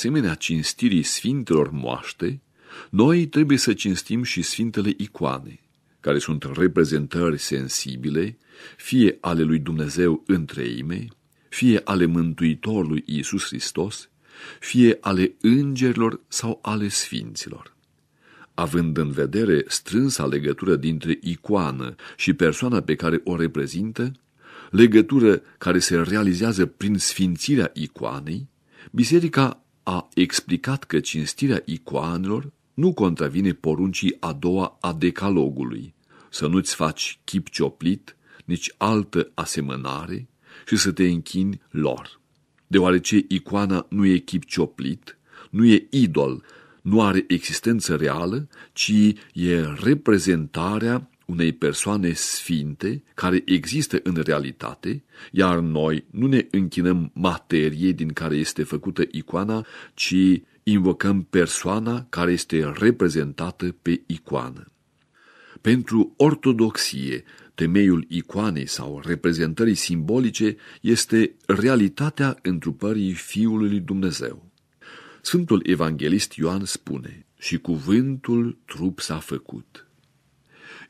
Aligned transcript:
asemenea 0.00 0.34
cinstirii 0.34 1.02
sfintelor 1.02 1.70
moaște, 1.70 2.40
noi 2.90 3.26
trebuie 3.26 3.58
să 3.58 3.72
cinstim 3.72 4.22
și 4.22 4.42
sfintele 4.42 4.94
icoane, 4.96 5.60
care 6.00 6.18
sunt 6.18 6.50
reprezentări 6.54 7.38
sensibile, 7.38 8.38
fie 8.76 9.18
ale 9.20 9.42
lui 9.42 9.58
Dumnezeu 9.58 10.22
în 10.26 10.44
treime, 10.44 11.06
fie 11.48 11.80
ale 11.84 12.04
Mântuitorului 12.04 13.02
Iisus 13.06 13.44
Hristos, 13.44 14.08
fie 14.60 14.98
ale 15.00 15.34
îngerilor 15.40 16.20
sau 16.28 16.58
ale 16.62 16.88
sfinților. 16.88 17.76
Având 18.54 18.96
în 18.96 19.10
vedere 19.10 19.64
strânsa 19.66 20.26
legătură 20.26 20.76
dintre 20.76 21.18
icoană 21.22 21.94
și 22.16 22.32
persoana 22.32 22.80
pe 22.80 22.94
care 22.94 23.20
o 23.24 23.36
reprezintă, 23.36 24.12
legătură 24.70 25.42
care 25.58 25.78
se 25.78 25.96
realizează 25.96 26.66
prin 26.66 26.98
sfințirea 26.98 27.70
icoanei, 27.74 28.48
biserica 28.90 29.64
a 29.90 30.08
explicat 30.14 30.84
că 30.84 31.00
cinstirea 31.00 31.62
icoanelor 31.64 32.52
nu 32.74 32.92
contravine 32.92 33.52
poruncii 33.52 34.16
a 34.20 34.32
doua 34.32 34.78
a 34.80 34.92
decalogului, 34.92 35.94
să 36.30 36.46
nu-ți 36.46 36.74
faci 36.74 37.20
chip 37.24 37.48
cioplit, 37.48 38.16
nici 38.44 38.74
altă 38.76 39.30
asemănare 39.34 40.28
și 40.66 40.76
să 40.76 40.92
te 40.92 41.08
închini 41.08 41.60
lor. 41.70 42.20
Deoarece 42.66 43.24
icoana 43.28 43.86
nu 43.88 44.06
e 44.06 44.18
chip 44.18 44.44
cioplit, 44.44 45.18
nu 45.50 45.66
e 45.66 45.86
idol, 45.90 46.44
nu 46.82 47.02
are 47.02 47.24
existență 47.28 47.96
reală, 47.96 48.48
ci 48.72 48.92
e 49.32 49.60
reprezentarea 49.82 51.10
unei 51.30 51.52
persoane 51.52 52.12
sfinte 52.12 53.02
care 53.14 53.42
există 53.44 54.00
în 54.02 54.22
realitate, 54.24 55.04
iar 55.30 55.58
noi 55.58 56.04
nu 56.10 56.26
ne 56.26 56.46
închinăm 56.50 57.10
materie 57.14 57.92
din 57.92 58.08
care 58.08 58.36
este 58.36 58.62
făcută 58.62 59.02
icoana, 59.10 59.66
ci 59.94 60.42
invocăm 60.62 61.22
persoana 61.22 62.06
care 62.08 62.32
este 62.32 62.72
reprezentată 62.76 63.76
pe 63.82 64.02
icoană. 64.06 64.66
Pentru 65.60 66.14
ortodoxie, 66.16 67.24
temeiul 67.54 68.04
icoanei 68.08 68.66
sau 68.66 69.00
reprezentării 69.04 69.74
simbolice 69.74 70.56
este 70.80 71.34
realitatea 71.46 72.38
întrupării 72.42 73.12
Fiului 73.12 73.68
lui 73.68 73.80
Dumnezeu. 73.80 74.50
Sfântul 75.22 75.62
Evanghelist 75.66 76.32
Ioan 76.32 76.64
spune, 76.64 77.26
și 77.38 77.58
cuvântul 77.58 78.58
trup 78.64 79.00
s-a 79.00 79.18
făcut. 79.18 79.89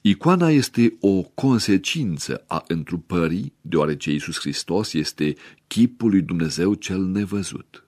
Icoana 0.03 0.51
este 0.51 0.97
o 1.01 1.23
consecință 1.23 2.45
a 2.47 2.65
întrupării, 2.67 3.53
deoarece 3.61 4.11
Iisus 4.11 4.39
Hristos 4.39 4.93
este 4.93 5.34
chipul 5.67 6.11
lui 6.11 6.23
Dumnezeu 6.23 6.75
cel 6.75 7.05
nevăzut. 7.05 7.87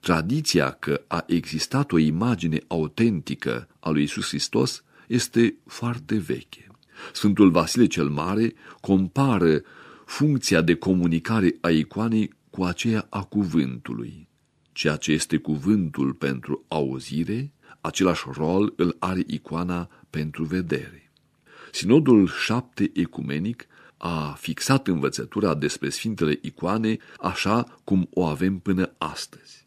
Tradiția 0.00 0.70
că 0.70 1.02
a 1.06 1.24
existat 1.26 1.92
o 1.92 1.98
imagine 1.98 2.60
autentică 2.66 3.68
a 3.78 3.90
lui 3.90 4.00
Iisus 4.00 4.26
Hristos 4.28 4.84
este 5.06 5.54
foarte 5.66 6.16
veche. 6.16 6.66
Sfântul 7.12 7.50
Vasile 7.50 7.86
cel 7.86 8.08
Mare 8.08 8.54
compară 8.80 9.62
funcția 10.06 10.60
de 10.60 10.74
comunicare 10.74 11.56
a 11.60 11.70
icoanei 11.70 12.34
cu 12.50 12.64
aceea 12.64 13.06
a 13.10 13.24
cuvântului. 13.24 14.28
Ceea 14.72 14.96
ce 14.96 15.12
este 15.12 15.36
cuvântul 15.36 16.12
pentru 16.12 16.64
auzire, 16.68 17.52
același 17.80 18.24
rol 18.32 18.72
îl 18.76 18.96
are 18.98 19.22
icoana 19.26 19.88
pentru 20.10 20.44
vedere. 20.44 21.09
Sinodul 21.72 22.28
șapte 22.28 22.90
ecumenic 22.94 23.66
a 23.96 24.36
fixat 24.38 24.86
învățătura 24.86 25.54
despre 25.54 25.88
Sfintele 25.88 26.38
Icoane 26.42 26.96
așa 27.18 27.78
cum 27.84 28.08
o 28.10 28.24
avem 28.24 28.58
până 28.58 28.94
astăzi. 28.98 29.66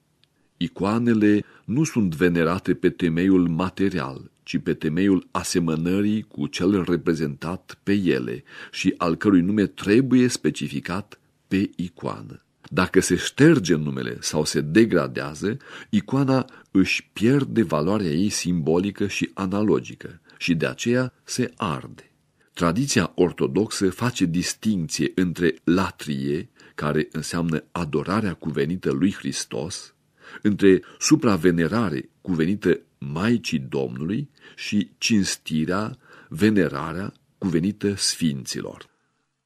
Icoanele 0.57 1.43
nu 1.65 1.83
sunt 1.83 2.15
venerate 2.15 2.73
pe 2.73 2.89
temeiul 2.89 3.47
material, 3.47 4.31
ci 4.43 4.57
pe 4.57 4.73
temeiul 4.73 5.27
asemănării 5.31 6.21
cu 6.21 6.47
cel 6.47 6.83
reprezentat 6.83 7.79
pe 7.83 7.93
ele 7.93 8.43
și 8.71 8.93
al 8.97 9.15
cărui 9.15 9.41
nume 9.41 9.65
trebuie 9.65 10.27
specificat 10.27 11.19
pe 11.47 11.69
icoană. 11.75 12.43
Dacă 12.69 12.99
se 12.99 13.15
șterge 13.15 13.75
numele 13.75 14.17
sau 14.19 14.45
se 14.45 14.61
degradează, 14.61 15.57
icoana 15.89 16.45
își 16.71 17.09
pierde 17.13 17.63
valoarea 17.63 18.09
ei 18.09 18.29
simbolică 18.29 19.07
și 19.07 19.29
analogică 19.33 20.21
și 20.43 20.55
de 20.55 20.65
aceea 20.65 21.13
se 21.23 21.51
arde. 21.55 22.11
Tradiția 22.53 23.11
ortodoxă 23.15 23.89
face 23.89 24.25
distinție 24.25 25.11
între 25.15 25.55
latrie, 25.63 26.49
care 26.75 27.07
înseamnă 27.11 27.63
adorarea 27.71 28.33
cuvenită 28.33 28.91
lui 28.91 29.13
Hristos, 29.13 29.93
între 30.41 30.81
supravenerare 30.99 32.09
cuvenită 32.21 32.79
Maicii 32.97 33.59
Domnului 33.59 34.29
și 34.55 34.91
cinstirea, 34.97 35.97
venerarea 36.29 37.13
cuvenită 37.37 37.95
sfinților. 37.95 38.89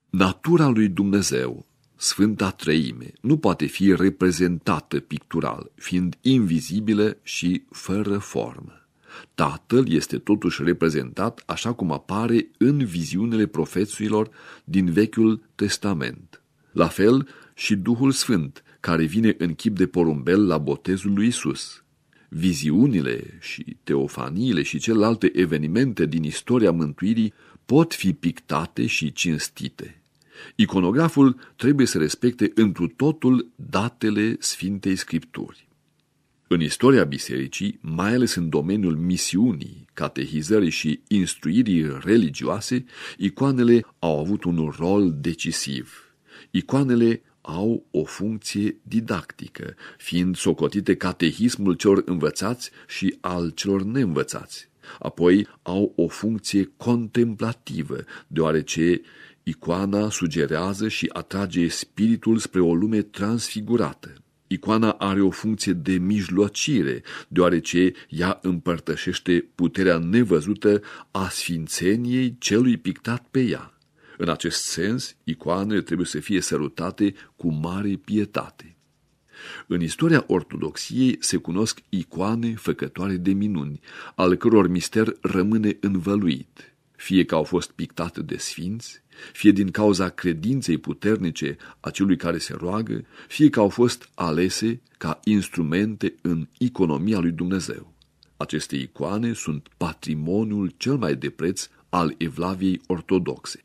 Natura 0.10 0.68
lui 0.68 0.88
Dumnezeu, 0.88 1.66
Sfânta 1.96 2.52
Treime, 2.52 3.12
nu 3.22 3.38
poate 3.38 3.66
fi 3.66 3.96
reprezentată 3.96 5.00
pictural, 5.00 5.72
fiind 5.76 6.18
invizibilă 6.22 7.18
și 7.24 7.64
fără 7.70 8.18
formă. 8.18 8.87
Tatăl 9.36 9.92
este 9.92 10.18
totuși 10.18 10.64
reprezentat 10.64 11.44
așa 11.46 11.74
cum 11.74 11.92
apare 11.92 12.50
în 12.58 12.86
viziunile 12.86 13.46
profețuilor 13.46 14.30
din 14.64 14.92
Vechiul 14.92 15.42
Testament. 15.56 16.42
La 16.72 16.88
fel 16.88 17.28
și 17.54 17.76
Duhul 17.76 18.12
Sfânt, 18.12 18.64
care 18.80 19.04
vine 19.04 19.36
în 19.38 19.54
chip 19.54 19.78
de 19.78 19.88
porumbel 19.88 20.48
la 20.48 20.58
botezul 20.58 21.14
lui 21.14 21.28
Isus. 21.28 21.84
Viziunile 22.30 23.38
și 23.40 23.78
teofaniile 23.84 24.62
și 24.62 24.80
celelalte 24.80 25.32
evenimente 25.36 26.06
din 26.06 26.24
istoria 26.24 26.72
mântuirii 26.72 27.34
pot 27.66 27.94
fi 27.94 28.14
pictate 28.14 28.86
și 28.86 29.12
cinstite. 29.12 30.02
Iconograful 30.56 31.40
trebuie 31.56 31.86
să 31.86 31.98
respecte 31.98 32.52
întru 32.56 32.88
totul 32.88 33.52
datele 33.56 34.36
Sfintei 34.40 34.96
Scripturi. 34.96 35.67
În 36.50 36.62
istoria 36.62 37.04
bisericii, 37.04 37.80
mai 37.82 38.14
ales 38.14 38.36
în 38.36 38.50
domeniul 38.50 38.96
misiunii, 38.96 39.86
catehizării 39.94 40.70
și 40.70 41.00
instruirii 41.08 42.00
religioase, 42.04 42.86
icoanele 43.18 43.86
au 44.00 44.20
avut 44.20 44.44
un 44.44 44.74
rol 44.78 45.16
decisiv. 45.22 46.16
Icoanele 46.52 47.22
au 47.42 47.86
o 47.92 48.04
funcție 48.04 48.78
didactică, 48.82 49.76
fiind 49.98 50.36
socotite 50.36 50.96
catehismul 50.96 51.74
celor 51.74 52.02
învățați 52.06 52.72
și 52.88 53.18
al 53.22 53.50
celor 53.50 53.84
neînvățați. 53.84 54.70
Apoi 55.00 55.48
au 55.62 55.94
o 55.96 56.08
funcție 56.08 56.72
contemplativă, 56.78 57.98
deoarece 58.28 59.02
icoana 59.44 60.10
sugerează 60.10 60.88
și 60.88 61.10
atrage 61.14 61.68
spiritul 61.68 62.38
spre 62.38 62.62
o 62.62 62.76
lume 62.76 63.02
transfigurată. 63.02 64.22
Icoana 64.48 64.92
are 64.92 65.22
o 65.22 65.30
funcție 65.30 65.74
de 65.74 65.94
mijlocire, 65.94 67.04
deoarece 67.28 67.92
ea 68.10 68.40
împărtășește 68.42 69.50
puterea 69.56 69.98
nevăzută 69.98 70.82
a 71.12 71.30
sfințeniei 71.30 72.36
celui 72.40 72.78
pictat 72.78 73.26
pe 73.32 73.42
ea. 73.42 73.78
În 74.18 74.30
acest 74.30 74.64
sens, 74.64 75.16
icoanele 75.24 75.82
trebuie 75.82 76.08
să 76.08 76.20
fie 76.20 76.42
sărutate 76.42 77.14
cu 77.36 77.52
mare 77.52 78.00
pietate. 78.06 78.76
În 79.68 79.82
istoria 79.82 80.24
ortodoxiei 80.28 81.18
se 81.20 81.38
cunosc 81.38 81.80
icoane 81.90 82.56
făcătoare 82.56 83.16
de 83.16 83.32
minuni, 83.32 83.80
al 84.16 84.36
căror 84.36 84.68
mister 84.68 85.14
rămâne 85.22 85.78
învăluit, 85.80 86.76
fie 86.98 87.26
că 87.26 87.36
au 87.36 87.44
fost 87.44 87.72
pictate 87.72 88.22
de 88.22 88.38
sfinți, 88.38 89.02
fie 89.34 89.52
din 89.52 89.72
cauza 89.72 90.10
credinței 90.10 90.78
puternice 90.78 91.58
a 91.80 91.90
celui 91.90 92.18
care 92.18 92.38
se 92.38 92.54
roagă, 92.54 93.06
fie 93.28 93.50
că 93.50 93.60
au 93.60 93.70
fost 93.70 94.10
alese 94.14 94.82
ca 94.98 95.20
instrumente 95.24 96.16
în 96.22 96.48
economia 96.58 97.20
lui 97.20 97.32
Dumnezeu. 97.32 97.94
Aceste 98.38 98.76
icoane 98.76 99.34
sunt 99.34 99.68
patrimoniul 99.78 100.74
cel 100.78 100.96
mai 100.98 101.16
de 101.16 101.30
preț 101.30 101.70
al 101.90 102.16
Evlaviei 102.18 102.82
ortodoxe. 102.88 103.64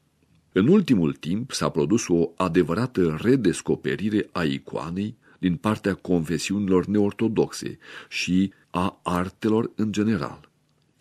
În 0.53 0.69
ultimul 0.69 1.13
timp 1.13 1.53
s-a 1.53 1.69
produs 1.69 2.09
o 2.09 2.31
adevărată 2.37 3.19
redescoperire 3.21 4.29
a 4.33 4.43
icoanei 4.43 5.15
din 5.39 5.57
partea 5.57 5.95
confesiunilor 5.95 6.87
neortodoxe 6.87 7.79
și 8.09 8.53
a 8.71 9.01
artelor 9.03 9.71
în 9.75 9.93
general. 9.93 10.52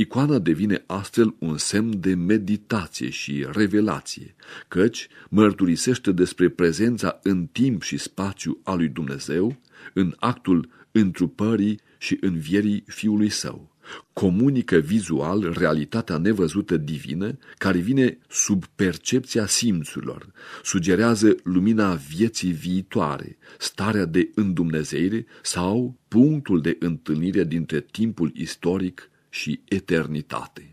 Icoana 0.01 0.39
devine 0.39 0.83
astfel 0.87 1.35
un 1.39 1.57
semn 1.57 1.99
de 1.99 2.15
meditație 2.15 3.09
și 3.09 3.45
revelație, 3.51 4.35
căci 4.67 5.07
mărturisește 5.29 6.11
despre 6.11 6.49
prezența 6.49 7.19
în 7.23 7.45
timp 7.45 7.81
și 7.81 7.97
spațiu 7.97 8.59
a 8.63 8.73
lui 8.73 8.87
Dumnezeu, 8.87 9.61
în 9.93 10.15
actul 10.19 10.69
întrupării 10.91 11.79
și 11.97 12.17
învierii 12.21 12.83
Fiului 12.87 13.29
Său. 13.29 13.75
Comunică 14.13 14.77
vizual 14.77 15.53
realitatea 15.57 16.17
nevăzută 16.17 16.77
divină 16.77 17.37
care 17.57 17.77
vine 17.77 18.17
sub 18.29 18.65
percepția 18.65 19.45
simțurilor, 19.45 20.31
sugerează 20.63 21.35
lumina 21.43 21.93
vieții 21.93 22.51
viitoare, 22.51 23.37
starea 23.57 24.05
de 24.05 24.29
îndumnezeire 24.35 25.25
sau 25.41 25.99
punctul 26.07 26.61
de 26.61 26.75
întâlnire 26.79 27.43
dintre 27.43 27.79
timpul 27.79 28.31
istoric 28.35 29.10
și 29.31 29.61
eternitate. 29.67 30.69